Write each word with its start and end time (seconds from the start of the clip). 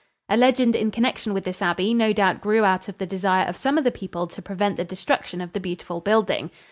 A 0.29 0.35
legend 0.35 0.75
in 0.75 0.89
connection 0.89 1.31
with 1.31 1.43
this 1.43 1.61
abbey 1.61 1.93
no 1.93 2.11
doubt 2.11 2.41
grew 2.41 2.63
out 2.63 2.87
of 2.89 2.97
the 2.97 3.05
desire 3.05 3.45
of 3.45 3.55
some 3.55 3.77
of 3.77 3.83
the 3.83 3.91
people 3.91 4.25
to 4.25 4.41
prevent 4.41 4.77
the 4.77 4.83
destruction 4.83 5.41
of 5.41 5.53
the 5.53 5.59
beautiful 5.59 6.01
building. 6.01 6.49